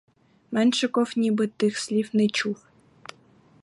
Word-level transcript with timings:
Меншиков 0.51 1.13
ніби 1.17 1.47
тих 1.47 1.77
слів 1.77 2.09
не 2.13 2.29
чув. 2.29 2.65